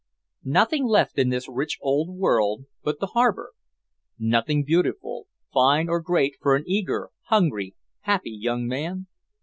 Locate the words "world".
2.09-2.65